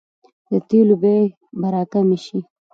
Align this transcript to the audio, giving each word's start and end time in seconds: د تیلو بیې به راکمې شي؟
د 0.49 0.51
تیلو 0.69 0.95
بیې 1.01 1.19
به 1.59 1.67
راکمې 1.73 2.17
شي؟ 2.25 2.39